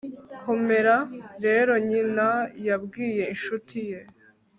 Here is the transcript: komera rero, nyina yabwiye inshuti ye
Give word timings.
komera 0.43 0.97
rero, 1.45 1.71
nyina 1.89 2.27
yabwiye 2.67 3.23
inshuti 3.33 3.77
ye 3.89 3.99